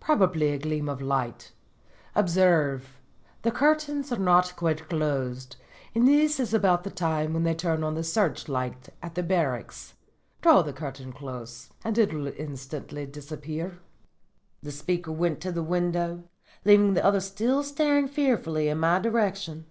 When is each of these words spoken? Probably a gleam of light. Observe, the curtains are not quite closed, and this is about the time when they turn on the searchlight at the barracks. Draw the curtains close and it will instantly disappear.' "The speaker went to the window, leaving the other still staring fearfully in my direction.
Probably 0.00 0.50
a 0.50 0.58
gleam 0.58 0.88
of 0.88 1.00
light. 1.00 1.52
Observe, 2.16 2.98
the 3.42 3.52
curtains 3.52 4.10
are 4.10 4.18
not 4.18 4.56
quite 4.56 4.88
closed, 4.88 5.54
and 5.94 6.08
this 6.08 6.40
is 6.40 6.52
about 6.52 6.82
the 6.82 6.90
time 6.90 7.32
when 7.32 7.44
they 7.44 7.54
turn 7.54 7.84
on 7.84 7.94
the 7.94 8.02
searchlight 8.02 8.88
at 9.00 9.14
the 9.14 9.22
barracks. 9.22 9.94
Draw 10.42 10.62
the 10.62 10.72
curtains 10.72 11.14
close 11.14 11.70
and 11.84 11.96
it 11.98 12.12
will 12.12 12.26
instantly 12.36 13.06
disappear.' 13.06 13.78
"The 14.60 14.72
speaker 14.72 15.12
went 15.12 15.40
to 15.42 15.52
the 15.52 15.62
window, 15.62 16.24
leaving 16.64 16.94
the 16.94 17.04
other 17.04 17.20
still 17.20 17.62
staring 17.62 18.08
fearfully 18.08 18.68
in 18.68 18.78
my 18.80 18.98
direction. 18.98 19.66